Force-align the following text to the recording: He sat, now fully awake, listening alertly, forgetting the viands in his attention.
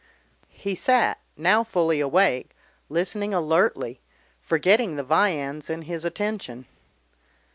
He 0.55 0.73
sat, 0.73 1.19
now 1.37 1.63
fully 1.63 1.99
awake, 1.99 2.55
listening 2.89 3.35
alertly, 3.35 3.99
forgetting 4.39 4.95
the 4.95 5.03
viands 5.03 5.69
in 5.69 5.83
his 5.83 6.03
attention. 6.05 6.65